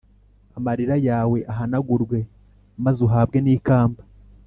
[0.57, 2.17] Amarira yawe ahanagurwe
[2.83, 4.01] maz’ uzahabwe n ‘ikamba